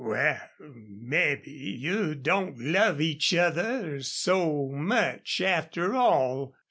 "Wal, 0.03 0.39
mebbe 0.59 1.45
you 1.45 2.15
don't 2.15 2.57
love 2.59 2.99
each 2.99 3.35
other 3.35 4.01
so 4.01 4.67
much, 4.69 5.39
after 5.41 5.93
all.... 5.93 6.55